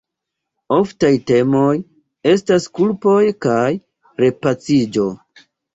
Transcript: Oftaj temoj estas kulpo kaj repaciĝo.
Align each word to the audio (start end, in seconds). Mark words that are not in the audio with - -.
Oftaj 0.77 1.11
temoj 1.33 1.67
estas 2.33 2.67
kulpo 2.79 3.17
kaj 3.47 3.63
repaciĝo. 4.27 5.11